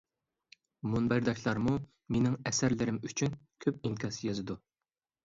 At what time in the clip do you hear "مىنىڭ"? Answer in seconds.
2.15-2.37